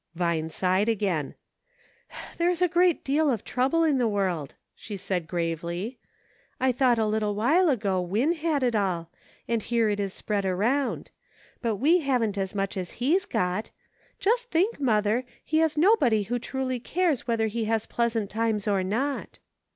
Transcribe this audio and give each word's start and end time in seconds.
Vine 0.15 0.49
sighed 0.49 0.89
again. 0.89 1.35
"There 2.37 2.49
is 2.49 2.59
a 2.63 2.67
very 2.67 2.73
great 2.93 3.03
deal 3.03 3.29
of 3.29 3.43
trouble 3.43 3.83
in 3.83 3.99
the 3.99 4.07
world," 4.07 4.55
she 4.73 4.97
said, 4.97 5.27
gravely." 5.27 5.99
I 6.59 6.71
thought 6.71 6.97
a 6.97 7.05
little 7.05 7.35
while 7.35 7.69
ago 7.69 8.01
Win 8.01 8.31
had 8.33 8.63
it 8.63 8.73
all, 8.73 9.11
and 9.47 9.61
here 9.61 9.91
it 9.91 9.99
is 9.99 10.11
spread 10.11 10.43
around; 10.43 11.11
but 11.61 11.75
we 11.75 11.99
haven't 11.99 12.35
as 12.39 12.55
much 12.55 12.77
as 12.77 12.93
he's 12.93 13.25
got. 13.27 13.69
Just 14.19 14.49
think, 14.49 14.79
mother, 14.79 15.23
he 15.45 15.59
has 15.59 15.77
nobody 15.77 16.23
who 16.23 16.39
truly 16.39 16.79
cares 16.79 17.27
whether 17.27 17.45
he 17.45 17.65
has 17.65 17.85
pleasant 17.85 18.31
times 18.31 18.67
or 18.67 18.81
not." 18.83 19.37